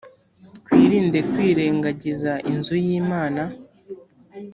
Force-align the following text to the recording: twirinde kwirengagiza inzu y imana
twirinde 0.63 1.19
kwirengagiza 1.31 2.31
inzu 2.51 2.75
y 2.85 2.87
imana 2.99 3.43